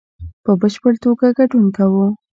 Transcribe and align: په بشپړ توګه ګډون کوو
په 0.43 0.51
بشپړ 0.61 0.93
توګه 1.03 1.27
ګډون 1.37 1.65
کوو 1.77 2.05